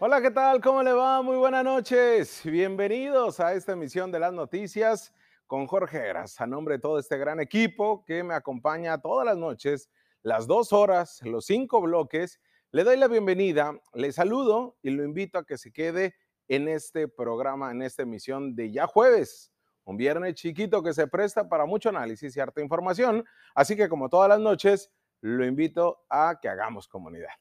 Hola, 0.00 0.22
¿qué 0.22 0.30
tal? 0.30 0.60
¿Cómo 0.60 0.80
le 0.84 0.92
va? 0.92 1.22
Muy 1.22 1.36
buenas 1.38 1.64
noches. 1.64 2.42
Bienvenidos 2.44 3.40
a 3.40 3.54
esta 3.54 3.72
emisión 3.72 4.12
de 4.12 4.20
las 4.20 4.32
noticias 4.32 5.12
con 5.48 5.66
Jorge 5.66 5.98
Heras, 5.98 6.40
a 6.40 6.46
nombre 6.46 6.76
de 6.76 6.80
todo 6.80 7.00
este 7.00 7.18
gran 7.18 7.40
equipo 7.40 8.04
que 8.04 8.22
me 8.22 8.34
acompaña 8.34 9.00
todas 9.00 9.26
las 9.26 9.36
noches, 9.36 9.90
las 10.22 10.46
dos 10.46 10.72
horas, 10.72 11.20
los 11.24 11.46
cinco 11.46 11.80
bloques. 11.80 12.40
Le 12.70 12.84
doy 12.84 12.96
la 12.96 13.08
bienvenida, 13.08 13.76
le 13.92 14.12
saludo 14.12 14.76
y 14.82 14.90
lo 14.90 15.02
invito 15.02 15.36
a 15.36 15.44
que 15.44 15.58
se 15.58 15.72
quede 15.72 16.14
en 16.46 16.68
este 16.68 17.08
programa, 17.08 17.72
en 17.72 17.82
esta 17.82 18.02
emisión 18.02 18.54
de 18.54 18.70
ya 18.70 18.86
jueves, 18.86 19.52
un 19.82 19.96
viernes 19.96 20.36
chiquito 20.36 20.80
que 20.80 20.94
se 20.94 21.08
presta 21.08 21.48
para 21.48 21.66
mucho 21.66 21.88
análisis 21.88 22.36
y 22.36 22.38
harta 22.38 22.60
información. 22.60 23.24
Así 23.52 23.74
que 23.74 23.88
como 23.88 24.08
todas 24.08 24.28
las 24.28 24.38
noches, 24.38 24.92
lo 25.22 25.44
invito 25.44 26.04
a 26.08 26.38
que 26.40 26.48
hagamos 26.48 26.86
comunidad. 26.86 27.32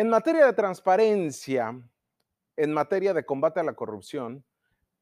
En 0.00 0.08
materia 0.08 0.46
de 0.46 0.54
transparencia, 0.54 1.78
en 2.56 2.72
materia 2.72 3.12
de 3.12 3.26
combate 3.26 3.60
a 3.60 3.62
la 3.62 3.74
corrupción, 3.74 4.42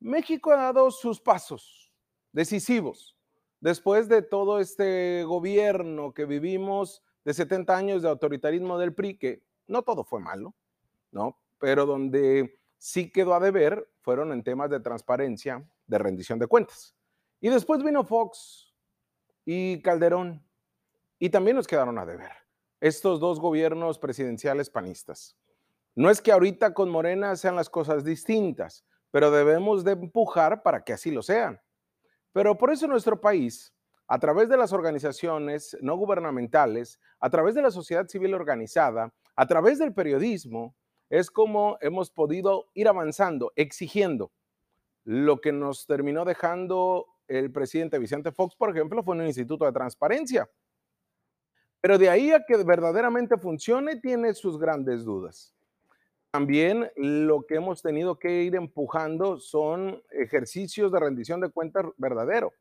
México 0.00 0.50
ha 0.50 0.56
dado 0.56 0.90
sus 0.90 1.20
pasos 1.20 1.92
decisivos 2.32 3.16
después 3.60 4.08
de 4.08 4.22
todo 4.22 4.58
este 4.58 5.22
gobierno 5.22 6.12
que 6.12 6.24
vivimos 6.24 7.00
de 7.24 7.32
70 7.32 7.76
años 7.76 8.02
de 8.02 8.08
autoritarismo 8.08 8.76
del 8.76 8.92
PRI, 8.92 9.16
que 9.16 9.44
no 9.68 9.82
todo 9.82 10.02
fue 10.02 10.18
malo, 10.18 10.56
¿no? 11.12 11.38
Pero 11.60 11.86
donde 11.86 12.58
sí 12.76 13.12
quedó 13.12 13.34
a 13.34 13.40
deber 13.40 13.88
fueron 14.00 14.32
en 14.32 14.42
temas 14.42 14.68
de 14.68 14.80
transparencia, 14.80 15.64
de 15.86 15.98
rendición 15.98 16.40
de 16.40 16.48
cuentas. 16.48 16.96
Y 17.40 17.50
después 17.50 17.84
vino 17.84 18.02
Fox 18.02 18.74
y 19.44 19.80
Calderón, 19.80 20.44
y 21.20 21.30
también 21.30 21.54
nos 21.54 21.68
quedaron 21.68 21.96
a 22.00 22.04
deber 22.04 22.37
estos 22.80 23.20
dos 23.20 23.40
gobiernos 23.40 23.98
presidenciales 23.98 24.70
panistas. 24.70 25.36
No 25.94 26.10
es 26.10 26.20
que 26.20 26.32
ahorita 26.32 26.74
con 26.74 26.90
Morena 26.90 27.34
sean 27.36 27.56
las 27.56 27.68
cosas 27.68 28.04
distintas, 28.04 28.84
pero 29.10 29.30
debemos 29.30 29.84
de 29.84 29.92
empujar 29.92 30.62
para 30.62 30.84
que 30.84 30.92
así 30.92 31.10
lo 31.10 31.22
sean. 31.22 31.60
Pero 32.32 32.56
por 32.56 32.70
eso 32.70 32.86
nuestro 32.86 33.20
país, 33.20 33.74
a 34.06 34.18
través 34.18 34.48
de 34.48 34.56
las 34.56 34.72
organizaciones 34.72 35.76
no 35.80 35.96
gubernamentales, 35.96 37.00
a 37.18 37.30
través 37.30 37.54
de 37.54 37.62
la 37.62 37.70
sociedad 37.70 38.06
civil 38.06 38.34
organizada, 38.34 39.12
a 39.34 39.46
través 39.46 39.78
del 39.78 39.92
periodismo, 39.92 40.74
es 41.10 41.30
como 41.30 41.78
hemos 41.80 42.10
podido 42.10 42.66
ir 42.74 42.88
avanzando, 42.88 43.52
exigiendo. 43.56 44.30
Lo 45.04 45.40
que 45.40 45.52
nos 45.52 45.86
terminó 45.86 46.24
dejando 46.24 47.06
el 47.28 47.50
presidente 47.50 47.98
Vicente 47.98 48.30
Fox, 48.30 48.54
por 48.56 48.70
ejemplo, 48.70 49.02
fue 49.02 49.16
un 49.16 49.26
instituto 49.26 49.64
de 49.64 49.72
transparencia. 49.72 50.48
Pero 51.80 51.98
de 51.98 52.10
ahí 52.10 52.32
a 52.32 52.44
que 52.44 52.56
verdaderamente 52.56 53.38
funcione, 53.38 53.96
tiene 53.96 54.34
sus 54.34 54.58
grandes 54.58 55.04
dudas. 55.04 55.54
También 56.30 56.90
lo 56.96 57.46
que 57.46 57.54
hemos 57.54 57.80
tenido 57.80 58.18
que 58.18 58.42
ir 58.42 58.54
empujando 58.54 59.38
son 59.38 60.02
ejercicios 60.10 60.92
de 60.92 61.00
rendición 61.00 61.40
de 61.40 61.50
cuentas 61.50 61.86
verdadero. 61.96 62.52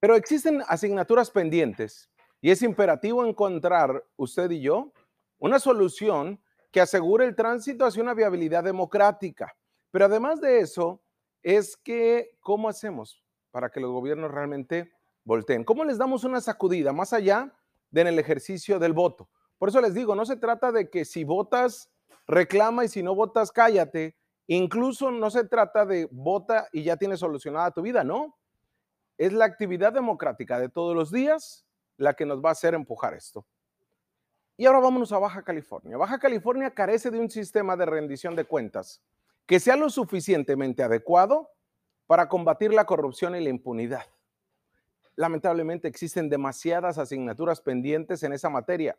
Pero 0.00 0.14
existen 0.14 0.62
asignaturas 0.68 1.30
pendientes 1.30 2.10
y 2.40 2.50
es 2.50 2.62
imperativo 2.62 3.24
encontrar, 3.24 4.04
usted 4.16 4.50
y 4.50 4.60
yo, 4.60 4.92
una 5.38 5.58
solución 5.58 6.40
que 6.70 6.80
asegure 6.80 7.24
el 7.24 7.34
tránsito 7.34 7.86
hacia 7.86 8.02
una 8.02 8.14
viabilidad 8.14 8.62
democrática. 8.62 9.56
Pero 9.90 10.04
además 10.04 10.40
de 10.40 10.60
eso, 10.60 11.00
es 11.42 11.76
que, 11.76 12.36
¿cómo 12.40 12.68
hacemos 12.68 13.24
para 13.50 13.70
que 13.70 13.80
los 13.80 13.90
gobiernos 13.90 14.30
realmente 14.30 14.92
volteen? 15.24 15.64
¿Cómo 15.64 15.84
les 15.84 15.98
damos 15.98 16.24
una 16.24 16.40
sacudida 16.40 16.92
más 16.92 17.12
allá 17.12 17.54
en 17.92 18.06
el 18.06 18.18
ejercicio 18.18 18.78
del 18.78 18.92
voto. 18.92 19.28
Por 19.58 19.68
eso 19.68 19.80
les 19.80 19.94
digo, 19.94 20.14
no 20.14 20.24
se 20.24 20.36
trata 20.36 20.72
de 20.72 20.88
que 20.88 21.04
si 21.04 21.24
votas, 21.24 21.90
reclama 22.26 22.84
y 22.84 22.88
si 22.88 23.02
no 23.02 23.14
votas, 23.14 23.50
cállate. 23.50 24.16
Incluso 24.46 25.10
no 25.10 25.30
se 25.30 25.44
trata 25.44 25.84
de 25.84 26.08
vota 26.10 26.68
y 26.72 26.84
ya 26.84 26.96
tienes 26.96 27.20
solucionada 27.20 27.70
tu 27.70 27.82
vida, 27.82 28.04
no. 28.04 28.36
Es 29.16 29.32
la 29.32 29.44
actividad 29.44 29.92
democrática 29.92 30.60
de 30.60 30.68
todos 30.68 30.94
los 30.94 31.10
días 31.10 31.66
la 31.96 32.14
que 32.14 32.24
nos 32.24 32.42
va 32.42 32.50
a 32.50 32.52
hacer 32.52 32.74
empujar 32.74 33.14
esto. 33.14 33.44
Y 34.56 34.66
ahora 34.66 34.80
vámonos 34.80 35.12
a 35.12 35.18
Baja 35.18 35.42
California. 35.42 35.96
Baja 35.96 36.18
California 36.18 36.70
carece 36.70 37.10
de 37.10 37.18
un 37.18 37.30
sistema 37.30 37.76
de 37.76 37.86
rendición 37.86 38.36
de 38.36 38.44
cuentas 38.44 39.02
que 39.46 39.60
sea 39.60 39.76
lo 39.76 39.90
suficientemente 39.90 40.82
adecuado 40.82 41.50
para 42.06 42.28
combatir 42.28 42.72
la 42.72 42.84
corrupción 42.84 43.34
y 43.34 43.42
la 43.42 43.50
impunidad 43.50 44.04
lamentablemente 45.18 45.88
existen 45.88 46.28
demasiadas 46.28 46.96
asignaturas 46.96 47.60
pendientes 47.60 48.22
en 48.22 48.32
esa 48.32 48.48
materia. 48.48 48.96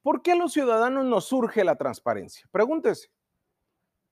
¿Por 0.00 0.22
qué 0.22 0.32
a 0.32 0.36
los 0.36 0.52
ciudadanos 0.52 1.04
nos 1.04 1.24
surge 1.24 1.64
la 1.64 1.74
transparencia? 1.74 2.46
Pregúntese. 2.52 3.10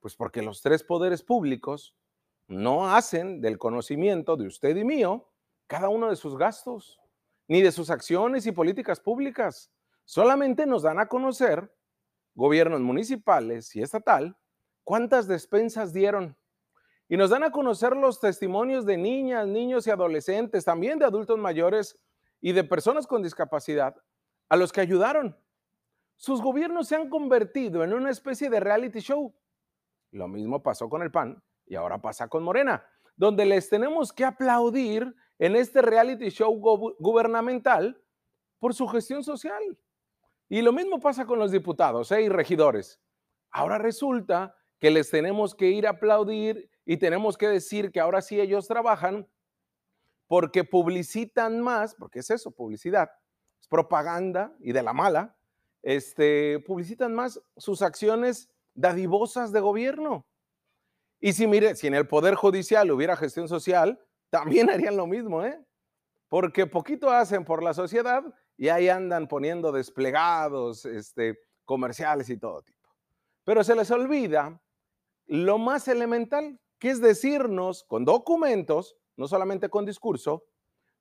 Pues 0.00 0.16
porque 0.16 0.42
los 0.42 0.62
tres 0.62 0.82
poderes 0.82 1.22
públicos 1.22 1.94
no 2.48 2.92
hacen 2.92 3.40
del 3.40 3.56
conocimiento 3.56 4.36
de 4.36 4.48
usted 4.48 4.76
y 4.76 4.84
mío 4.84 5.30
cada 5.68 5.88
uno 5.88 6.10
de 6.10 6.16
sus 6.16 6.36
gastos, 6.36 7.00
ni 7.46 7.62
de 7.62 7.70
sus 7.70 7.88
acciones 7.90 8.44
y 8.46 8.52
políticas 8.52 8.98
públicas. 8.98 9.70
Solamente 10.04 10.66
nos 10.66 10.82
dan 10.82 10.98
a 10.98 11.06
conocer, 11.06 11.72
gobiernos 12.34 12.80
municipales 12.80 13.76
y 13.76 13.80
estatal, 13.80 14.36
cuántas 14.82 15.28
despensas 15.28 15.92
dieron, 15.92 16.36
y 17.08 17.16
nos 17.16 17.30
dan 17.30 17.44
a 17.44 17.50
conocer 17.50 17.96
los 17.96 18.20
testimonios 18.20 18.84
de 18.84 18.96
niñas, 18.96 19.46
niños 19.46 19.86
y 19.86 19.90
adolescentes, 19.90 20.64
también 20.64 20.98
de 20.98 21.04
adultos 21.04 21.38
mayores 21.38 21.98
y 22.40 22.52
de 22.52 22.64
personas 22.64 23.06
con 23.06 23.22
discapacidad, 23.22 23.94
a 24.48 24.56
los 24.56 24.72
que 24.72 24.80
ayudaron. 24.80 25.36
Sus 26.16 26.40
gobiernos 26.40 26.88
se 26.88 26.96
han 26.96 27.08
convertido 27.08 27.84
en 27.84 27.92
una 27.92 28.10
especie 28.10 28.50
de 28.50 28.60
reality 28.60 29.00
show. 29.00 29.34
Lo 30.10 30.28
mismo 30.28 30.62
pasó 30.62 30.88
con 30.88 31.02
el 31.02 31.10
PAN 31.10 31.42
y 31.66 31.74
ahora 31.74 32.00
pasa 32.00 32.28
con 32.28 32.42
Morena, 32.42 32.84
donde 33.16 33.44
les 33.44 33.68
tenemos 33.68 34.12
que 34.12 34.24
aplaudir 34.24 35.14
en 35.38 35.56
este 35.56 35.82
reality 35.82 36.30
show 36.30 36.52
gubernamental 36.98 38.00
por 38.58 38.74
su 38.74 38.88
gestión 38.88 39.22
social. 39.22 39.62
Y 40.48 40.62
lo 40.62 40.72
mismo 40.72 41.00
pasa 41.00 41.26
con 41.26 41.38
los 41.38 41.50
diputados 41.50 42.10
¿eh? 42.12 42.22
y 42.22 42.28
regidores. 42.28 43.00
Ahora 43.50 43.78
resulta 43.78 44.56
que 44.78 44.90
les 44.90 45.10
tenemos 45.10 45.54
que 45.54 45.70
ir 45.70 45.86
a 45.86 45.90
aplaudir 45.90 46.70
y 46.86 46.96
tenemos 46.96 47.36
que 47.36 47.48
decir 47.48 47.90
que 47.90 48.00
ahora 48.00 48.22
sí 48.22 48.40
ellos 48.40 48.66
trabajan 48.66 49.28
porque 50.28 50.64
publicitan 50.64 51.60
más, 51.60 51.94
porque 51.94 52.20
es 52.20 52.30
eso, 52.30 52.52
publicidad, 52.52 53.10
es 53.60 53.68
propaganda 53.68 54.56
y 54.60 54.72
de 54.72 54.82
la 54.82 54.92
mala, 54.92 55.36
este, 55.82 56.60
publicitan 56.60 57.14
más 57.14 57.40
sus 57.56 57.82
acciones 57.82 58.48
dadivosas 58.74 59.52
de 59.52 59.60
gobierno. 59.60 60.26
Y 61.20 61.32
si 61.32 61.46
mire, 61.46 61.74
si 61.74 61.88
en 61.88 61.94
el 61.94 62.06
Poder 62.06 62.34
Judicial 62.34 62.90
hubiera 62.90 63.16
gestión 63.16 63.48
social, 63.48 64.00
también 64.30 64.70
harían 64.70 64.96
lo 64.96 65.06
mismo, 65.06 65.44
¿eh? 65.44 65.60
Porque 66.28 66.66
poquito 66.66 67.10
hacen 67.10 67.44
por 67.44 67.62
la 67.62 67.74
sociedad 67.74 68.22
y 68.56 68.68
ahí 68.68 68.88
andan 68.88 69.28
poniendo 69.28 69.72
desplegados, 69.72 70.84
este, 70.86 71.38
comerciales 71.64 72.30
y 72.30 72.36
todo 72.36 72.62
tipo. 72.62 72.88
Pero 73.44 73.62
se 73.62 73.74
les 73.76 73.90
olvida 73.90 74.60
lo 75.26 75.58
más 75.58 75.88
elemental, 75.88 76.60
que 76.78 76.90
es 76.90 77.00
decirnos 77.00 77.84
con 77.84 78.04
documentos, 78.04 78.96
no 79.16 79.28
solamente 79.28 79.68
con 79.68 79.86
discurso, 79.86 80.44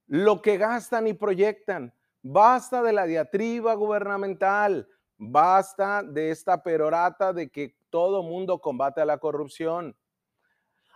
lo 0.08 0.42
que 0.42 0.58
gastan 0.58 1.08
y 1.08 1.14
proyectan. 1.14 1.94
Basta 2.22 2.82
de 2.82 2.94
la 2.94 3.06
diatriba 3.06 3.74
gubernamental, 3.76 4.88
basta 5.18 6.02
de 6.04 6.32
esta 6.32 6.64
perorata 6.64 7.34
de 7.34 7.50
que 7.50 7.76
todo 7.90 8.24
mundo 8.24 8.60
combate 8.60 9.02
a 9.02 9.06
la 9.06 9.18
corrupción. 9.18 9.96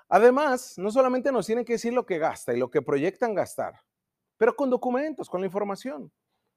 Además, 0.07 0.73
no 0.77 0.91
solamente 0.91 1.31
nos 1.31 1.45
tienen 1.45 1.65
que 1.65 1.73
decir 1.73 1.93
lo 1.93 2.05
que 2.05 2.17
gasta 2.17 2.53
y 2.53 2.57
lo 2.57 2.71
que 2.71 2.81
proyectan 2.81 3.35
gastar, 3.35 3.75
pero 4.37 4.55
con 4.55 4.69
documentos, 4.69 5.29
con 5.29 5.41
la 5.41 5.47
información. 5.47 6.11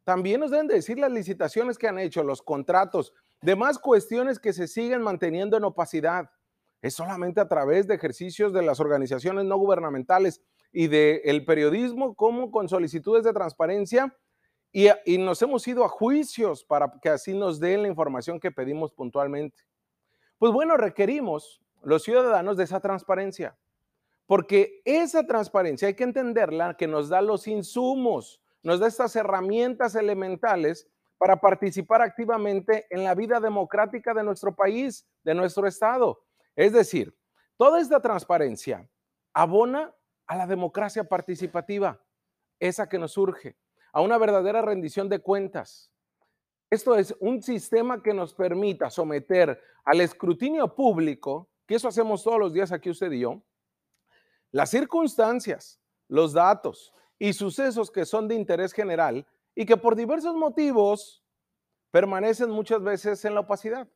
También 0.04 0.40
nos 0.40 0.50
deben 0.50 0.66
decir 0.66 0.98
las 0.98 1.12
licitaciones 1.12 1.76
que 1.76 1.86
han 1.86 1.98
hecho, 1.98 2.24
los 2.24 2.42
contratos, 2.42 3.12
demás 3.42 3.78
cuestiones 3.78 4.38
que 4.38 4.52
se 4.52 4.66
siguen 4.66 5.02
manteniendo 5.02 5.56
en 5.56 5.64
opacidad 5.64 6.30
es 6.82 6.94
solamente 6.94 7.40
a 7.40 7.48
través 7.48 7.86
de 7.86 7.94
ejercicios 7.94 8.52
de 8.52 8.62
las 8.62 8.80
organizaciones 8.80 9.44
no 9.44 9.56
gubernamentales 9.56 10.42
y 10.72 10.88
del 10.88 11.44
periodismo 11.44 12.14
como 12.14 12.50
con 12.50 12.68
solicitudes 12.68 13.24
de 13.24 13.32
transparencia 13.32 14.14
y, 14.72 14.88
y, 15.04 15.18
nos 15.18 15.40
hemos 15.42 15.66
ido 15.68 15.84
a 15.84 15.88
juicios 15.88 16.64
para 16.64 16.92
que 17.00 17.10
así 17.10 17.34
nos 17.34 17.60
den 17.60 17.82
la 17.82 17.88
información 17.88 18.40
que 18.40 18.50
pedimos 18.50 18.92
puntualmente. 18.92 19.62
Pues 20.38 20.50
bueno, 20.52 20.76
requerimos 20.76 21.62
los 21.82 22.02
ciudadanos 22.02 22.56
de 22.56 22.64
esa 22.64 22.80
transparencia, 22.80 23.56
porque 24.26 24.80
esa 24.84 25.26
transparencia 25.26 25.88
hay 25.88 25.94
que 25.94 26.04
entenderla 26.04 26.76
que 26.76 26.88
nos 26.88 27.10
da 27.10 27.20
los 27.20 27.46
insumos, 27.46 28.40
nos 28.62 28.80
da 28.80 28.86
estas 28.86 29.14
herramientas 29.14 29.94
elementales 29.94 30.88
para 31.18 31.36
participar 31.36 32.02
activamente 32.02 32.86
en 32.90 33.04
la 33.04 33.14
vida 33.14 33.38
democrática 33.40 34.14
de 34.14 34.24
nuestro 34.24 34.56
país, 34.56 35.06
de 35.22 35.34
nuestro 35.34 35.68
Estado. 35.68 36.18
Es 36.56 36.72
decir, 36.72 37.16
toda 37.56 37.80
esta 37.80 38.00
transparencia 38.00 38.88
abona 39.32 39.94
a 40.26 40.36
la 40.36 40.46
democracia 40.46 41.04
participativa, 41.04 42.00
esa 42.60 42.88
que 42.88 42.98
nos 42.98 43.12
surge, 43.12 43.56
a 43.92 44.00
una 44.00 44.18
verdadera 44.18 44.62
rendición 44.62 45.08
de 45.08 45.20
cuentas. 45.20 45.90
Esto 46.70 46.96
es 46.96 47.14
un 47.20 47.42
sistema 47.42 48.02
que 48.02 48.14
nos 48.14 48.32
permita 48.32 48.88
someter 48.88 49.60
al 49.84 50.00
escrutinio 50.00 50.74
público, 50.74 51.50
que 51.66 51.74
eso 51.74 51.88
hacemos 51.88 52.22
todos 52.22 52.38
los 52.38 52.52
días 52.52 52.72
aquí 52.72 52.88
usted 52.90 53.12
y 53.12 53.20
yo, 53.20 53.42
las 54.50 54.70
circunstancias, 54.70 55.80
los 56.08 56.32
datos 56.32 56.92
y 57.18 57.32
sucesos 57.32 57.90
que 57.90 58.04
son 58.04 58.28
de 58.28 58.34
interés 58.34 58.72
general 58.72 59.26
y 59.54 59.64
que 59.64 59.76
por 59.76 59.96
diversos 59.96 60.34
motivos 60.34 61.22
permanecen 61.90 62.50
muchas 62.50 62.82
veces 62.82 63.24
en 63.24 63.34
la 63.34 63.40
opacidad. 63.40 63.88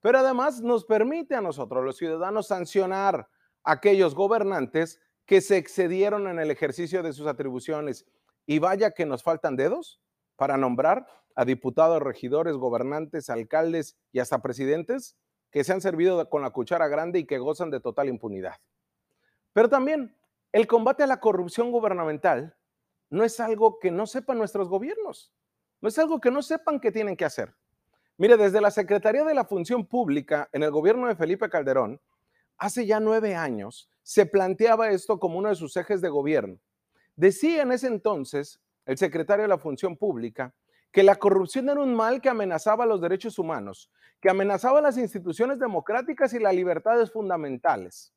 Pero 0.00 0.18
además 0.18 0.60
nos 0.60 0.84
permite 0.84 1.34
a 1.34 1.40
nosotros, 1.40 1.84
los 1.84 1.96
ciudadanos, 1.96 2.48
sancionar 2.48 3.28
a 3.64 3.72
aquellos 3.72 4.14
gobernantes 4.14 5.00
que 5.26 5.40
se 5.40 5.56
excedieron 5.56 6.26
en 6.26 6.38
el 6.38 6.50
ejercicio 6.50 7.02
de 7.02 7.12
sus 7.12 7.26
atribuciones. 7.26 8.06
Y 8.46 8.58
vaya 8.58 8.92
que 8.92 9.06
nos 9.06 9.22
faltan 9.22 9.56
dedos 9.56 10.00
para 10.36 10.56
nombrar 10.56 11.06
a 11.36 11.44
diputados, 11.44 12.02
regidores, 12.02 12.56
gobernantes, 12.56 13.30
alcaldes 13.30 13.96
y 14.12 14.18
hasta 14.18 14.42
presidentes 14.42 15.16
que 15.50 15.64
se 15.64 15.72
han 15.72 15.80
servido 15.80 16.28
con 16.28 16.42
la 16.42 16.50
cuchara 16.50 16.88
grande 16.88 17.18
y 17.18 17.26
que 17.26 17.38
gozan 17.38 17.70
de 17.70 17.80
total 17.80 18.08
impunidad. 18.08 18.56
Pero 19.52 19.68
también 19.68 20.16
el 20.52 20.66
combate 20.66 21.02
a 21.02 21.06
la 21.06 21.20
corrupción 21.20 21.70
gubernamental 21.70 22.56
no 23.10 23.24
es 23.24 23.40
algo 23.40 23.78
que 23.78 23.90
no 23.90 24.06
sepan 24.06 24.38
nuestros 24.38 24.68
gobiernos, 24.68 25.32
no 25.80 25.88
es 25.88 25.98
algo 25.98 26.20
que 26.20 26.30
no 26.30 26.42
sepan 26.42 26.80
que 26.80 26.92
tienen 26.92 27.16
que 27.16 27.24
hacer. 27.24 27.54
Mire, 28.20 28.36
desde 28.36 28.60
la 28.60 28.70
Secretaría 28.70 29.24
de 29.24 29.32
la 29.32 29.46
Función 29.46 29.86
Pública 29.86 30.50
en 30.52 30.62
el 30.62 30.70
gobierno 30.70 31.08
de 31.08 31.16
Felipe 31.16 31.48
Calderón, 31.48 32.02
hace 32.58 32.84
ya 32.84 33.00
nueve 33.00 33.34
años 33.34 33.88
se 34.02 34.26
planteaba 34.26 34.90
esto 34.90 35.18
como 35.18 35.38
uno 35.38 35.48
de 35.48 35.54
sus 35.54 35.74
ejes 35.78 36.02
de 36.02 36.10
gobierno. 36.10 36.58
Decía 37.16 37.62
en 37.62 37.72
ese 37.72 37.86
entonces 37.86 38.60
el 38.84 38.98
secretario 38.98 39.44
de 39.44 39.48
la 39.48 39.56
Función 39.56 39.96
Pública 39.96 40.54
que 40.92 41.02
la 41.02 41.16
corrupción 41.16 41.70
era 41.70 41.80
un 41.80 41.94
mal 41.94 42.20
que 42.20 42.28
amenazaba 42.28 42.84
los 42.84 43.00
derechos 43.00 43.38
humanos, 43.38 43.90
que 44.20 44.28
amenazaba 44.28 44.82
las 44.82 44.98
instituciones 44.98 45.58
democráticas 45.58 46.34
y 46.34 46.40
las 46.40 46.54
libertades 46.54 47.10
fundamentales. 47.10 48.12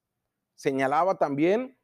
Señalaba 0.55 1.17
también 1.17 1.77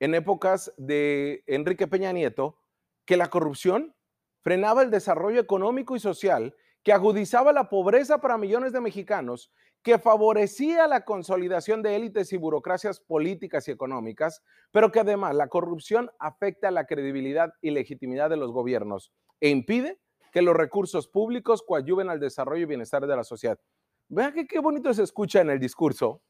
en 0.00 0.14
épocas 0.14 0.72
de 0.78 1.44
Enrique 1.46 1.86
Peña 1.86 2.12
Nieto 2.12 2.56
que 3.04 3.18
la 3.18 3.28
corrupción 3.28 3.94
frenaba 4.40 4.80
el 4.80 4.90
desarrollo 4.90 5.40
económico 5.42 5.94
y 5.94 6.00
social, 6.00 6.54
que 6.86 6.92
agudizaba 6.92 7.52
la 7.52 7.68
pobreza 7.68 8.20
para 8.20 8.38
millones 8.38 8.72
de 8.72 8.80
mexicanos, 8.80 9.50
que 9.82 9.98
favorecía 9.98 10.86
la 10.86 11.04
consolidación 11.04 11.82
de 11.82 11.96
élites 11.96 12.32
y 12.32 12.36
burocracias 12.36 13.00
políticas 13.00 13.66
y 13.66 13.72
económicas, 13.72 14.40
pero 14.70 14.92
que 14.92 15.00
además 15.00 15.34
la 15.34 15.48
corrupción 15.48 16.12
afecta 16.20 16.70
la 16.70 16.86
credibilidad 16.86 17.52
y 17.60 17.72
legitimidad 17.72 18.30
de 18.30 18.36
los 18.36 18.52
gobiernos 18.52 19.12
e 19.40 19.48
impide 19.48 19.98
que 20.30 20.42
los 20.42 20.54
recursos 20.54 21.08
públicos 21.08 21.64
coadyuven 21.66 22.08
al 22.08 22.20
desarrollo 22.20 22.62
y 22.62 22.66
bienestar 22.66 23.04
de 23.04 23.16
la 23.16 23.24
sociedad. 23.24 23.58
Vean 24.06 24.32
que 24.32 24.46
qué 24.46 24.60
bonito 24.60 24.94
se 24.94 25.02
escucha 25.02 25.40
en 25.40 25.50
el 25.50 25.58
discurso. 25.58 26.22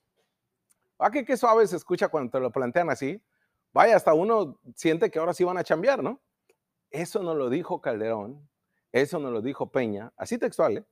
Vean 0.98 1.12
que 1.12 1.26
qué 1.26 1.36
suave 1.36 1.66
se 1.66 1.76
escucha 1.76 2.08
cuando 2.08 2.30
te 2.30 2.40
lo 2.40 2.50
plantean 2.50 2.88
así. 2.88 3.22
Vaya, 3.74 3.94
hasta 3.94 4.14
uno 4.14 4.58
siente 4.74 5.10
que 5.10 5.18
ahora 5.18 5.34
sí 5.34 5.44
van 5.44 5.58
a 5.58 5.64
chambear, 5.64 6.02
¿no? 6.02 6.22
Eso 6.90 7.22
no 7.22 7.34
lo 7.34 7.50
dijo 7.50 7.82
Calderón, 7.82 8.48
eso 9.00 9.18
no 9.18 9.30
lo 9.30 9.42
dijo 9.42 9.70
Peña, 9.70 10.12
así 10.16 10.38
textual, 10.38 10.78
¿eh? 10.78 10.86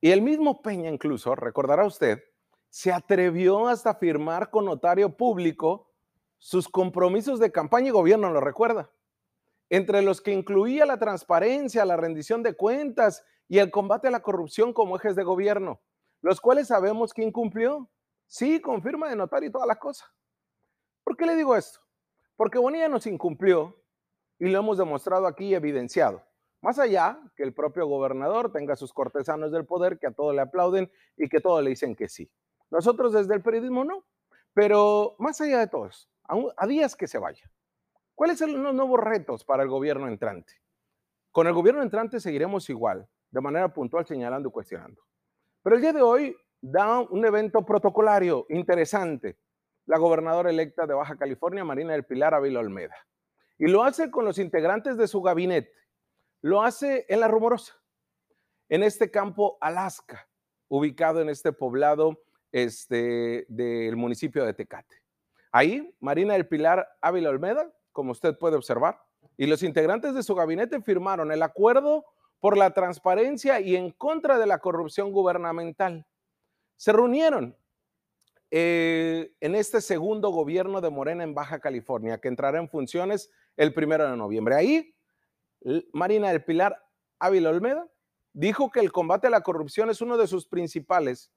Y 0.00 0.12
el 0.12 0.22
mismo 0.22 0.62
Peña 0.62 0.90
incluso, 0.90 1.34
recordará 1.34 1.84
usted, 1.84 2.22
se 2.70 2.92
atrevió 2.92 3.66
hasta 3.68 3.94
firmar 3.94 4.50
con 4.50 4.64
notario 4.64 5.16
público 5.16 5.90
sus 6.38 6.68
compromisos 6.68 7.40
de 7.40 7.50
campaña 7.50 7.88
y 7.88 7.90
gobierno, 7.90 8.30
¿lo 8.30 8.40
recuerda? 8.40 8.90
Entre 9.70 10.02
los 10.02 10.20
que 10.20 10.32
incluía 10.32 10.86
la 10.86 10.98
transparencia, 10.98 11.84
la 11.84 11.96
rendición 11.96 12.42
de 12.42 12.54
cuentas 12.54 13.24
y 13.48 13.58
el 13.58 13.70
combate 13.70 14.08
a 14.08 14.12
la 14.12 14.22
corrupción 14.22 14.72
como 14.72 14.96
ejes 14.96 15.16
de 15.16 15.24
gobierno, 15.24 15.80
los 16.20 16.40
cuales 16.40 16.68
sabemos 16.68 17.12
que 17.12 17.22
incumplió. 17.22 17.90
Sí, 18.26 18.60
confirma 18.60 19.08
de 19.08 19.16
notario 19.16 19.48
y 19.48 19.52
toda 19.52 19.66
la 19.66 19.78
cosa. 19.78 20.04
¿Por 21.02 21.16
qué 21.16 21.26
le 21.26 21.34
digo 21.34 21.56
esto? 21.56 21.80
Porque 22.36 22.58
Bonilla 22.58 22.88
nos 22.88 23.06
incumplió 23.06 23.82
y 24.38 24.48
lo 24.48 24.58
hemos 24.58 24.78
demostrado 24.78 25.26
aquí 25.26 25.46
y 25.46 25.54
evidenciado. 25.54 26.27
Más 26.60 26.78
allá 26.78 27.20
que 27.36 27.44
el 27.44 27.54
propio 27.54 27.86
gobernador 27.86 28.50
tenga 28.52 28.74
sus 28.74 28.92
cortesanos 28.92 29.52
del 29.52 29.64
poder 29.64 29.98
que 29.98 30.08
a 30.08 30.12
todo 30.12 30.32
le 30.32 30.40
aplauden 30.40 30.90
y 31.16 31.28
que 31.28 31.40
todo 31.40 31.62
le 31.62 31.70
dicen 31.70 31.94
que 31.94 32.08
sí. 32.08 32.30
Nosotros 32.70 33.12
desde 33.12 33.34
el 33.34 33.42
periodismo 33.42 33.84
no. 33.84 34.04
Pero 34.54 35.14
más 35.18 35.40
allá 35.40 35.60
de 35.60 35.68
todo 35.68 35.86
eso, 35.86 36.08
a, 36.56 36.66
días 36.66 36.96
que 36.96 37.06
se 37.06 37.18
vaya, 37.18 37.48
¿cuáles 38.14 38.38
son 38.38 38.60
los 38.60 38.74
nuevos 38.74 38.98
retos 38.98 39.44
para 39.44 39.62
el 39.62 39.68
gobierno 39.68 40.08
entrante? 40.08 40.54
Con 41.30 41.46
el 41.46 41.52
gobierno 41.52 41.82
entrante 41.82 42.18
seguiremos 42.18 42.68
igual, 42.68 43.08
de 43.30 43.40
manera 43.40 43.72
puntual 43.72 44.04
señalando 44.04 44.48
y 44.48 44.52
cuestionando. 44.52 45.00
Pero 45.62 45.76
el 45.76 45.82
día 45.82 45.92
de 45.92 46.02
hoy 46.02 46.36
da 46.60 47.00
un 47.00 47.24
evento 47.24 47.64
protocolario 47.64 48.46
interesante. 48.48 49.38
La 49.86 49.98
gobernadora 49.98 50.50
electa 50.50 50.86
de 50.86 50.94
Baja 50.94 51.16
California, 51.16 51.64
Marina 51.64 51.92
del 51.92 52.04
Pilar 52.04 52.34
Ávila 52.34 52.60
Olmeda. 52.60 52.96
Y 53.58 53.68
lo 53.68 53.84
hace 53.84 54.10
con 54.10 54.24
los 54.24 54.38
integrantes 54.38 54.96
de 54.96 55.06
su 55.06 55.22
gabinete 55.22 55.72
lo 56.40 56.62
hace 56.62 57.06
en 57.08 57.20
La 57.20 57.28
Rumorosa, 57.28 57.74
en 58.68 58.82
este 58.82 59.10
campo 59.10 59.58
Alaska, 59.60 60.28
ubicado 60.68 61.20
en 61.20 61.28
este 61.28 61.52
poblado 61.52 62.22
este, 62.52 63.46
del 63.48 63.96
municipio 63.96 64.44
de 64.44 64.54
Tecate. 64.54 65.02
Ahí, 65.50 65.94
Marina 66.00 66.34
del 66.34 66.46
Pilar 66.46 66.86
Ávila 67.00 67.30
Olmeda, 67.30 67.72
como 67.92 68.12
usted 68.12 68.36
puede 68.38 68.56
observar, 68.56 69.00
y 69.36 69.46
los 69.46 69.62
integrantes 69.62 70.14
de 70.14 70.22
su 70.22 70.34
gabinete 70.34 70.80
firmaron 70.82 71.32
el 71.32 71.42
acuerdo 71.42 72.04
por 72.40 72.56
la 72.56 72.72
transparencia 72.72 73.60
y 73.60 73.76
en 73.76 73.90
contra 73.90 74.38
de 74.38 74.46
la 74.46 74.58
corrupción 74.58 75.12
gubernamental. 75.12 76.06
Se 76.76 76.92
reunieron 76.92 77.56
eh, 78.50 79.32
en 79.40 79.54
este 79.54 79.80
segundo 79.80 80.30
gobierno 80.30 80.80
de 80.80 80.90
Morena 80.90 81.24
en 81.24 81.34
Baja 81.34 81.58
California, 81.58 82.18
que 82.18 82.28
entrará 82.28 82.58
en 82.58 82.68
funciones 82.68 83.30
el 83.56 83.74
primero 83.74 84.08
de 84.08 84.16
noviembre. 84.16 84.54
Ahí 84.54 84.94
Marina 85.92 86.28
del 86.28 86.44
Pilar 86.44 86.84
Ávila 87.18 87.50
Olmeda 87.50 87.88
dijo 88.32 88.70
que 88.70 88.80
el 88.80 88.92
combate 88.92 89.26
a 89.26 89.30
la 89.30 89.42
corrupción 89.42 89.90
es 89.90 90.00
uno 90.00 90.16
de 90.16 90.26
sus 90.26 90.46
principales 90.46 91.32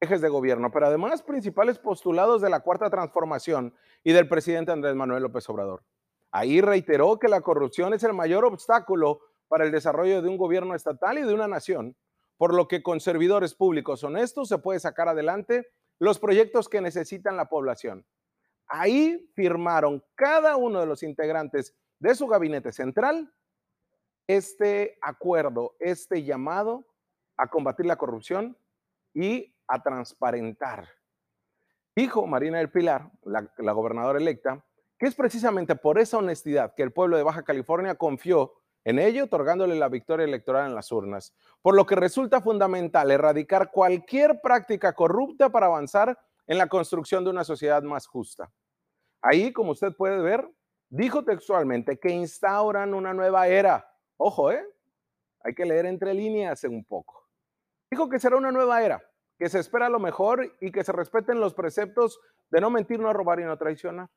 ejes 0.00 0.20
de 0.20 0.28
gobierno, 0.28 0.70
pero 0.70 0.86
además 0.86 1.22
principales 1.22 1.78
postulados 1.78 2.42
de 2.42 2.50
la 2.50 2.60
cuarta 2.60 2.90
transformación 2.90 3.74
y 4.04 4.12
del 4.12 4.28
presidente 4.28 4.72
Andrés 4.72 4.94
Manuel 4.94 5.22
López 5.22 5.48
Obrador. 5.48 5.82
Ahí 6.30 6.60
reiteró 6.60 7.18
que 7.18 7.28
la 7.28 7.40
corrupción 7.40 7.94
es 7.94 8.02
el 8.02 8.12
mayor 8.12 8.44
obstáculo 8.44 9.20
para 9.48 9.64
el 9.64 9.72
desarrollo 9.72 10.20
de 10.20 10.28
un 10.28 10.36
gobierno 10.36 10.74
estatal 10.74 11.18
y 11.18 11.22
de 11.22 11.32
una 11.32 11.48
nación, 11.48 11.96
por 12.36 12.52
lo 12.52 12.68
que 12.68 12.82
con 12.82 13.00
servidores 13.00 13.54
públicos 13.54 14.04
honestos 14.04 14.48
se 14.48 14.58
puede 14.58 14.80
sacar 14.80 15.08
adelante 15.08 15.68
los 15.98 16.18
proyectos 16.18 16.68
que 16.68 16.80
necesitan 16.80 17.36
la 17.36 17.48
población. 17.48 18.04
Ahí 18.66 19.30
firmaron 19.34 20.04
cada 20.14 20.56
uno 20.56 20.80
de 20.80 20.86
los 20.86 21.02
integrantes 21.02 21.74
de 21.98 22.14
su 22.14 22.26
gabinete 22.26 22.72
central 22.72 23.32
este 24.26 24.98
acuerdo, 25.00 25.76
este 25.78 26.24
llamado 26.24 26.86
a 27.36 27.48
combatir 27.48 27.86
la 27.86 27.96
corrupción 27.96 28.56
y 29.14 29.54
a 29.68 29.82
transparentar. 29.82 30.88
Dijo 31.94 32.26
Marina 32.26 32.58
del 32.58 32.70
Pilar, 32.70 33.10
la, 33.22 33.72
gobernadora 33.72 34.18
electa, 34.18 34.64
que 34.98 35.06
es 35.06 35.14
precisamente 35.14 35.76
por 35.76 35.98
esa 35.98 36.18
honestidad 36.18 36.74
que 36.74 36.82
el 36.82 36.92
pueblo 36.92 37.16
de 37.16 37.22
Baja 37.22 37.42
California 37.42 37.94
confió 37.94 38.52
en 38.84 38.98
ello, 38.98 39.24
otorgándole 39.24 39.74
la 39.74 39.88
victoria 39.88 40.24
electoral 40.24 40.68
en 40.68 40.74
las 40.74 40.92
urnas, 40.92 41.34
por 41.60 41.74
lo 41.74 41.86
que 41.86 41.96
resulta 41.96 42.40
fundamental 42.40 43.10
erradicar 43.10 43.70
cualquier 43.72 44.40
práctica 44.40 44.92
corrupta 44.92 45.50
para 45.50 45.66
avanzar 45.66 46.18
en 46.46 46.58
la 46.58 46.68
construcción 46.68 47.24
de 47.24 47.30
una 47.30 47.42
sociedad 47.42 47.82
más 47.82 48.06
justa. 48.06 48.52
Ahí, 49.22 49.52
como 49.52 49.72
usted 49.72 49.92
puede 49.96 50.20
ver, 50.20 50.48
dijo 50.88 51.24
textualmente 51.24 51.98
que 51.98 52.10
instauran 52.10 52.94
una 52.94 53.12
nueva 53.12 53.48
era. 53.48 53.88
Ojo, 54.16 54.52
¿eh? 54.52 54.64
Hay 55.40 55.54
que 55.54 55.64
leer 55.64 55.86
entre 55.86 56.14
líneas 56.14 56.64
un 56.64 56.84
poco. 56.84 57.28
Dijo 57.90 58.08
que 58.08 58.18
será 58.18 58.36
una 58.36 58.50
nueva 58.50 58.82
era, 58.82 59.02
que 59.38 59.48
se 59.48 59.60
espera 59.60 59.88
lo 59.88 60.00
mejor 60.00 60.56
y 60.60 60.72
que 60.72 60.82
se 60.82 60.92
respeten 60.92 61.40
los 61.40 61.54
preceptos 61.54 62.18
de 62.50 62.60
no 62.60 62.70
mentir, 62.70 62.98
no 62.98 63.12
robar 63.12 63.40
y 63.40 63.44
no 63.44 63.56
traicionar. 63.56 64.08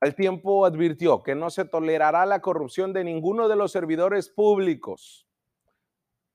Al 0.00 0.14
tiempo 0.14 0.64
advirtió 0.64 1.22
que 1.22 1.34
no 1.34 1.50
se 1.50 1.64
tolerará 1.64 2.26
la 2.26 2.40
corrupción 2.40 2.92
de 2.92 3.04
ninguno 3.04 3.48
de 3.48 3.56
los 3.56 3.72
servidores 3.72 4.28
públicos. 4.28 5.26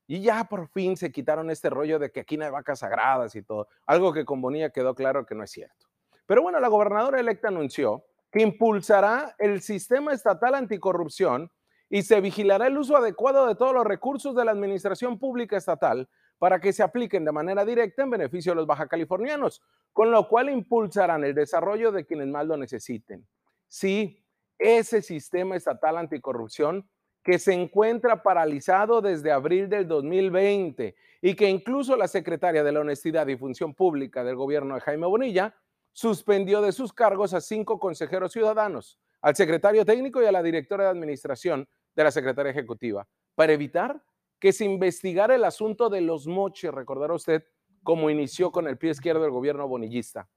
Y 0.07 0.21
ya 0.21 0.45
por 0.45 0.69
fin 0.69 0.98
se 0.98 1.12
quitaron 1.12 1.51
este 1.51 1.69
rollo 1.69 2.00
de 2.00 2.12
que 2.12 2.21
aquí 2.21 2.36
no 2.36 2.45
hay 2.45 2.51
vacas 2.51 2.79
sagradas 2.79 3.36
y 3.36 3.43
todo, 3.43 3.67
algo 3.86 4.12
que 4.12 4.25
con 4.25 4.41
Bonilla 4.41 4.71
quedó 4.71 4.95
claro 4.95 5.25
que 5.25 5.36
no 5.36 5.43
es 5.43 5.51
cierto. 5.51 5.88
Pero 6.25 6.41
bueno, 6.41 6.59
la 6.59 6.67
gobernadora 6.67 7.19
electa 7.19 7.50
anunció 7.50 8.05
que 8.31 8.41
impulsará 8.41 9.36
el 9.39 9.62
sistema 9.62 10.13
estatal 10.13 10.55
anticorrupción 10.55 11.51
y 11.89 12.03
se 12.03 12.21
vigilará 12.21 12.67
el 12.67 12.77
uso 12.77 12.95
adecuado 12.95 13.48
de 13.48 13.55
todos 13.55 13.74
los 13.74 13.86
recursos 13.86 14.36
de 14.36 14.45
la 14.45 14.51
administración 14.51 15.17
pública 15.17 15.57
estatal 15.57 16.07
para 16.38 16.59
que 16.59 16.71
se 16.71 16.83
apliquen 16.83 17.25
de 17.25 17.31
manera 17.31 17.65
directa 17.65 18.03
en 18.03 18.12
beneficio 18.12 18.51
de 18.51 18.57
los 18.57 18.67
baja 18.67 18.88
californianos, 18.88 19.62
con 19.91 20.12
lo 20.12 20.27
cual 20.27 20.50
impulsarán 20.50 21.24
el 21.24 21.33
desarrollo 21.33 21.91
de 21.91 22.05
quienes 22.05 22.27
más 22.27 22.45
lo 22.45 22.55
necesiten. 22.57 23.27
Sí, 23.67 24.24
ese 24.57 25.01
sistema 25.01 25.55
estatal 25.55 25.98
anticorrupción 25.98 26.88
que 27.24 27.39
se 27.39 27.53
encuentra 27.53 28.24
paralizado 28.24 29.01
desde 29.01 29.31
abril 29.31 29.67
del 29.69 29.88
2020 29.88 30.95
y 31.21 31.36
que 31.36 31.50
incluso 31.50 31.98
la 31.98 32.07
secretaria 32.07 32.63
de 32.63 32.71
la 32.71 32.79
Honestidad 32.79 33.27
y 33.27 33.38
Función 33.38 33.74
Pública 33.74 34.24
del 34.24 34.36
gobierno 34.36 34.75
de 34.75 34.81
Jaime 34.81 35.07
Bonilla 35.07 35.55
suspendió 36.00 36.62
de 36.62 36.72
sus 36.72 36.94
cargos 36.94 37.34
a 37.34 37.41
cinco 37.41 37.77
consejeros 37.77 38.32
ciudadanos, 38.32 38.98
al 39.22 39.36
secretario 39.36 39.84
técnico 39.84 40.24
y 40.24 40.25
a 40.25 40.32
la 40.32 40.41
directora 40.41 40.86
de 40.86 40.91
administración 40.91 41.68
de 41.94 42.03
la 42.06 42.10
Secretaría 42.10 42.53
Ejecutiva, 42.53 43.06
para 43.36 43.51
evitar 43.51 44.01
que 44.39 44.53
se 44.53 44.63
investigara 44.63 45.36
el 45.36 45.44
asunto 45.44 45.89
de 45.89 46.00
los 46.00 46.25
moches, 46.25 46.74
recordará 46.74 47.13
usted, 47.13 47.44
como 47.84 48.10
inició 48.10 48.50
con 48.50 48.65
el 48.70 48.77
pie 48.77 48.91
izquierdo 48.91 49.24
del 49.24 49.32
gobierno 49.32 49.68
bonillista. 49.68 50.29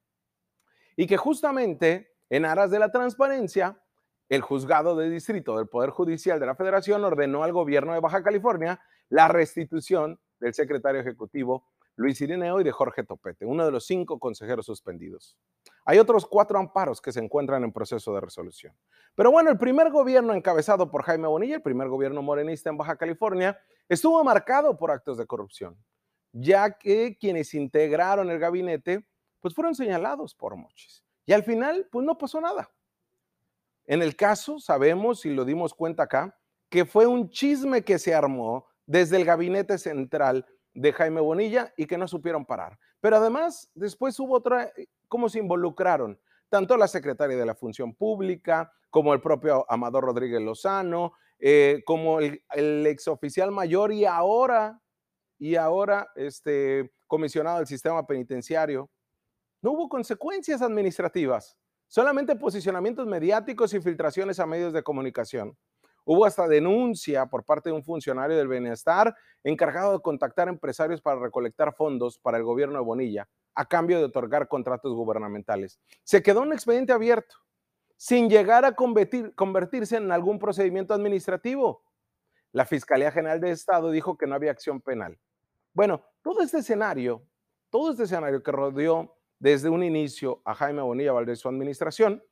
Y 0.97 1.07
que 1.07 1.17
justamente 1.17 2.11
en 2.29 2.45
aras 2.45 2.73
de 2.73 2.81
la 2.81 2.91
transparencia, 2.91 3.81
el 4.29 4.41
juzgado 4.41 4.97
de 4.97 5.11
distrito 5.11 5.57
del 5.59 5.69
Poder 5.69 5.91
Judicial 5.91 6.41
de 6.41 6.47
la 6.47 6.57
Federación 6.57 7.05
ordenó 7.05 7.45
al 7.45 7.53
gobierno 7.53 7.95
de 7.95 8.01
Baja 8.01 8.25
California 8.25 8.81
la 9.11 9.29
restitución 9.29 10.19
del 10.41 10.55
secretario 10.55 11.01
ejecutivo 11.01 11.69
Luis 11.97 12.21
Irineo 12.21 12.61
y 12.61 12.65
de 12.65 12.73
Jorge 12.73 13.05
Topete, 13.05 13.45
uno 13.45 13.65
de 13.65 13.71
los 13.71 13.87
cinco 13.87 14.19
consejeros 14.19 14.67
suspendidos. 14.67 15.37
Hay 15.85 15.99
otros 15.99 16.27
cuatro 16.27 16.59
amparos 16.59 17.01
que 17.01 17.13
se 17.13 17.21
encuentran 17.21 17.65
en 17.65 17.73
proceso 17.73 18.15
de 18.15 18.21
resolución. 18.21 18.75
Pero 19.15 19.31
bueno, 19.31 19.51
el 19.51 19.59
primer 19.59 19.91
gobierno 19.91 20.33
encabezado 20.33 20.91
por 20.91 21.03
Jaime 21.03 21.29
Bonilla, 21.29 21.57
el 21.57 21.63
primer 21.63 21.89
gobierno 21.89 22.23
morenista 22.23 22.71
en 22.71 22.79
Baja 22.79 22.97
California, 22.97 23.59
estuvo 23.89 24.23
marcado 24.25 24.77
por 24.77 24.91
actos 24.91 25.19
de 25.19 25.27
corrupción, 25.27 25.77
ya 26.33 26.79
que 26.79 27.19
quienes 27.19 27.53
integraron 27.53 28.31
el 28.31 28.39
gabinete, 28.39 29.07
pues 29.41 29.55
fueron 29.55 29.75
señalados 29.75 30.35
por 30.35 30.57
moches. 30.57 31.05
Y 31.27 31.33
al 31.33 31.43
final, 31.43 31.89
pues 31.91 32.07
no 32.07 32.17
pasó 32.17 32.41
nada. 32.41 32.71
En 33.85 34.01
el 34.01 34.17
caso, 34.17 34.59
sabemos 34.61 35.27
y 35.27 35.31
lo 35.31 35.45
dimos 35.45 35.75
cuenta 35.75 36.05
acá, 36.05 36.39
que 36.69 36.87
fue 36.87 37.07
un 37.07 37.29
chisme 37.29 37.85
que 37.85 37.99
se 37.99 38.15
armó 38.15 38.67
desde 38.87 39.17
el 39.17 39.25
gabinete 39.25 39.77
central 39.77 40.47
de 40.75 40.93
Jaime 40.93 41.21
Bonilla 41.21 41.73
y 41.77 41.87
que 41.87 41.99
no 41.99 42.09
supieron 42.09 42.45
parar. 42.45 42.79
Pero 43.01 43.17
además, 43.17 43.71
después 43.75 44.19
hubo 44.21 44.35
otra, 44.35 44.73
eh, 44.77 44.87
cómo 45.09 45.29
se 45.29 45.39
involucraron 45.39 46.19
tanto 46.49 46.77
la 46.77 46.89
secretaria 46.89 47.37
de 47.37 47.47
la 47.47 47.55
Función 47.55 47.95
Pública, 47.95 48.73
como 48.91 49.15
el 49.15 49.23
propio 49.23 49.65
Amador 49.71 50.05
Rodríguez 50.05 50.43
Lozano, 50.43 51.15
eh, 51.39 51.83
como 51.87 52.21
el, 52.21 52.45
el 52.51 52.87
exoficial 52.87 53.51
mayor 53.51 53.91
y 53.91 54.05
ahora, 54.05 54.81
y 55.39 55.57
ahora 55.57 56.09
este 56.15 56.93
comisionado 57.07 57.59
del 57.59 57.67
sistema 57.67 58.07
penitenciario. 58.07 58.91
No 59.63 59.73
hubo 59.73 59.89
consecuencias 59.89 60.61
administrativas, 60.61 61.57
solamente 61.87 62.37
posicionamientos 62.37 63.07
mediáticos 63.07 63.73
y 63.75 63.81
filtraciones 63.81 64.39
a 64.39 64.47
medios 64.47 64.73
de 64.73 64.83
comunicación. 64.83 65.57
Hubo 66.05 66.25
hasta 66.25 66.49
denuncia 66.49 67.27
por 67.27 67.45
parte 67.45 67.71
de 67.71 67.75
un 67.75 67.85
funcionario 67.85 68.37
del 68.37 68.49
bienestar 68.49 69.15
encargado 69.45 69.93
de 69.93 70.03
contactar 70.03 70.49
empresarios 70.49 71.01
para 71.01 71.21
recolectar 71.21 71.75
fondos 71.75 72.19
para 72.19 72.39
el 72.39 72.45
gobierno 72.45 72.79
de 72.79 72.85
Bonilla 72.85 73.29
a 73.55 73.67
cambio 73.67 73.99
de 73.99 74.05
otorgar 74.05 74.49
contratos 74.49 74.95
gubernamentales. 74.95 75.79
Se 76.05 76.23
quedó 76.23 76.43
un 76.43 76.53
expediente 76.53 76.93
abierto 76.93 77.37
sin 77.97 78.29
llegar 78.29 78.65
a 78.65 78.75
convertirse 78.75 79.97
en 79.97 80.11
algún 80.11 80.39
procedimiento 80.39 80.93
administrativo. 80.93 81.85
La 82.51 82.67
Fiscalía 82.67 83.13
General 83.13 83.41
de 83.41 83.53
Estado 83.53 83.91
dijo 83.91 84.19
que 84.19 84.27
no 84.27 84.35
había 84.35 84.51
acción 84.51 84.81
penal. 84.81 85.19
Bueno, 85.73 86.05
todo 86.21 86.43
este 86.43 86.59
escenario, 86.59 87.23
todo 87.71 87.93
este 87.93 88.05
escenario 88.05 88.43
que 88.43 88.51
rodeó 88.51 89.17
desde 89.39 89.69
un 89.69 89.83
inicio 89.83 90.43
a 90.45 90.55
Jaime 90.55 90.83
Bonilla 90.83 91.13
Valdés 91.13 91.39
su 91.39 91.49
administración, 91.49 92.23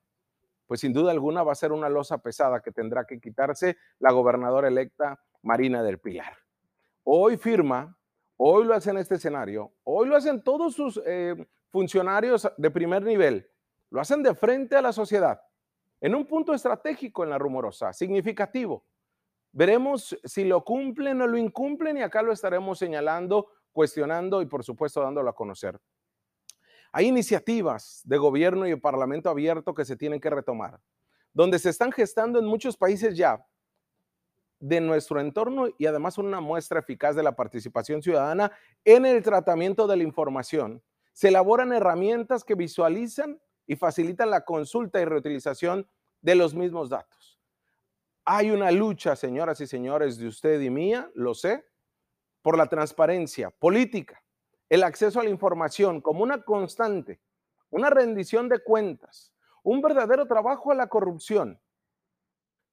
pues 0.71 0.83
sin 0.83 0.93
duda 0.93 1.11
alguna 1.11 1.43
va 1.43 1.51
a 1.51 1.57
ser 1.57 1.73
una 1.73 1.89
losa 1.89 2.19
pesada 2.19 2.61
que 2.61 2.71
tendrá 2.71 3.05
que 3.05 3.19
quitarse 3.19 3.77
la 3.99 4.13
gobernadora 4.13 4.69
electa 4.69 5.21
Marina 5.43 5.83
del 5.83 5.99
Pilar. 5.99 6.33
Hoy 7.03 7.37
firma, 7.39 7.99
hoy 8.37 8.67
lo 8.67 8.75
hace 8.75 8.91
en 8.91 8.99
este 8.99 9.17
escenario, 9.17 9.73
hoy 9.83 10.07
lo 10.07 10.15
hacen 10.15 10.45
todos 10.45 10.77
sus 10.77 11.03
eh, 11.05 11.35
funcionarios 11.71 12.49
de 12.57 12.71
primer 12.71 13.03
nivel, 13.03 13.51
lo 13.91 14.01
hacen 14.01 14.23
de 14.23 14.33
frente 14.33 14.77
a 14.77 14.83
la 14.83 14.93
sociedad, 14.93 15.43
en 16.01 16.15
un 16.15 16.25
punto 16.25 16.55
estratégico 16.55 17.25
en 17.25 17.31
la 17.31 17.39
rumorosa, 17.39 17.93
significativo. 17.93 18.85
Veremos 19.51 20.17
si 20.23 20.45
lo 20.45 20.65
cumplen 20.65 21.21
o 21.21 21.27
lo 21.27 21.37
incumplen 21.37 21.97
y 21.97 22.03
acá 22.03 22.23
lo 22.23 22.31
estaremos 22.31 22.79
señalando, 22.79 23.49
cuestionando 23.73 24.41
y 24.41 24.47
por 24.47 24.63
supuesto 24.63 25.03
dándolo 25.03 25.31
a 25.31 25.35
conocer. 25.35 25.81
Hay 26.93 27.07
iniciativas 27.07 28.03
de 28.05 28.19
gobierno 28.19 28.67
y 28.67 28.71
de 28.71 28.77
parlamento 28.77 29.31
abierto 29.31 29.75
que 29.75 29.85
se 29.85 29.97
tienen 29.97 30.21
que 30.21 30.31
retomar, 30.31 30.81
donde 31.33 31.59
se 31.59 31.71
están 31.71 31.93
gestando 31.93 32.39
en 32.39 32.47
muchos 32.47 32.77
países 32.77 33.17
ya 33.17 33.45
de 34.59 34.81
nuestro 34.81 35.21
entorno 35.21 35.69
y 35.79 35.87
además 35.87 36.19
una 36.19 36.41
muestra 36.41 36.81
eficaz 36.81 37.17
de 37.17 37.23
la 37.23 37.35
participación 37.35 38.03
ciudadana 38.03 38.53
en 38.85 39.07
el 39.07 39.23
tratamiento 39.23 39.87
de 39.87 39.97
la 39.97 40.03
información. 40.03 40.83
Se 41.13 41.29
elaboran 41.29 41.73
herramientas 41.73 42.45
que 42.45 42.55
visualizan 42.55 43.41
y 43.67 43.77
facilitan 43.77 44.31
la 44.31 44.45
consulta 44.45 45.01
y 45.01 45.05
reutilización 45.05 45.89
de 46.21 46.35
los 46.35 46.55
mismos 46.55 46.91
datos. 46.91 47.41
Hay 48.25 48.51
una 48.51 48.71
lucha, 48.71 49.17
señoras 49.17 49.61
y 49.61 49.67
señores, 49.67 50.19
de 50.19 50.29
usted 50.29 50.61
y 50.61 50.71
mía, 50.71 51.11
lo 51.15 51.35
sé, 51.35 51.65
por 52.43 52.57
la 52.57 52.67
transparencia 52.67 53.51
política, 53.51 54.23
el 54.71 54.85
acceso 54.85 55.21
a 55.21 55.25
la 55.25 55.31
información 55.31 56.01
como 56.01 56.23
una 56.23 56.43
constante, 56.43 57.21
una 57.71 57.91
rendición 57.91 58.49
de 58.49 58.61
cuentas, 58.61 59.35
un 59.63 59.83
verdadero 59.83 60.27
trabajo 60.27 60.71
a 60.71 60.77
la 60.77 60.87
corrupción. 60.87 61.61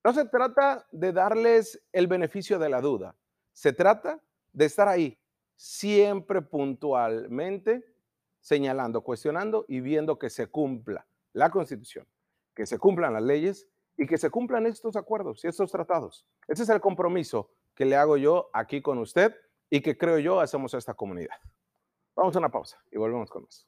No 0.03 0.13
se 0.13 0.25
trata 0.25 0.87
de 0.91 1.11
darles 1.11 1.81
el 1.91 2.07
beneficio 2.07 2.59
de 2.59 2.69
la 2.69 2.81
duda, 2.81 3.15
se 3.51 3.73
trata 3.73 4.21
de 4.53 4.65
estar 4.65 4.87
ahí 4.87 5.19
siempre 5.55 6.43
puntualmente 6.43 7.83
señalando, 8.39 9.01
cuestionando 9.01 9.65
y 9.67 9.81
viendo 9.81 10.19
que 10.19 10.29
se 10.29 10.47
cumpla 10.47 11.07
la 11.33 11.49
constitución, 11.49 12.07
que 12.55 12.67
se 12.67 12.77
cumplan 12.77 13.13
las 13.13 13.23
leyes 13.23 13.67
y 13.97 14.05
que 14.05 14.19
se 14.19 14.29
cumplan 14.29 14.67
estos 14.67 14.95
acuerdos 14.95 15.43
y 15.43 15.47
estos 15.47 15.71
tratados. 15.71 16.27
Ese 16.47 16.61
es 16.61 16.69
el 16.69 16.79
compromiso 16.79 17.49
que 17.73 17.85
le 17.85 17.95
hago 17.95 18.17
yo 18.17 18.51
aquí 18.53 18.83
con 18.83 18.99
usted 18.99 19.35
y 19.69 19.81
que 19.81 19.97
creo 19.97 20.19
yo 20.19 20.39
hacemos 20.39 20.75
a 20.75 20.77
esta 20.77 20.93
comunidad. 20.93 21.35
Vamos 22.17 22.35
a 22.35 22.39
una 22.39 22.49
pausa 22.49 22.83
y 22.91 22.97
volvemos 22.97 23.29
con 23.29 23.45
eso. 23.45 23.67